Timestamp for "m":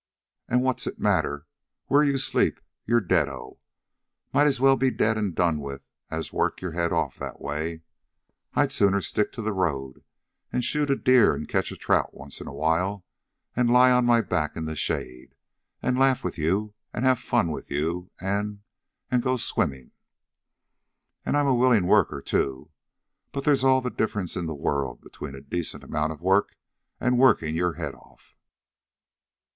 21.41-21.47